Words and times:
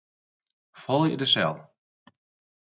Folje 0.85 1.19
de 1.25 1.29
sel. 1.35 1.61